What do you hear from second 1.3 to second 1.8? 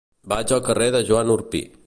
Orpí.